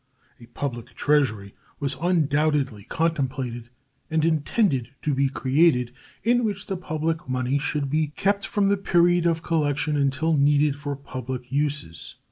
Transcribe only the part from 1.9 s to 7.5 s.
undoubtedly contemplated and intended to be created, in which the public